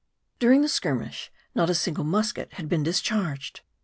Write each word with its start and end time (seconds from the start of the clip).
DURING 0.39 0.61
the 0.63 0.67
skirmish 0.67 1.31
not 1.53 1.69
a 1.69 1.75
single 1.75 2.03
musket 2.03 2.53
had 2.53 2.67
been 2.67 2.81
dis 2.81 3.01
charged. 3.01 3.61